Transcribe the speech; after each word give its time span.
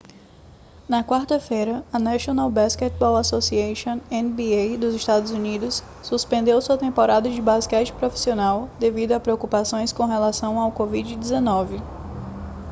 na 0.89 1.03
quarta-feira 1.03 1.85
a 1.93 1.99
national 1.99 2.49
basketball 2.49 3.17
association 3.17 3.99
nba 4.09 4.75
dos 4.75 4.95
estados 4.95 5.29
unidos 5.29 5.83
suspendeu 6.01 6.59
sua 6.59 6.75
temporada 6.75 7.29
de 7.29 7.39
basquete 7.39 7.93
profissional 7.93 8.67
devido 8.79 9.11
a 9.11 9.19
preocupações 9.19 9.93
com 9.93 10.05
relação 10.05 10.59
ao 10.59 10.71
covid-19 10.71 11.79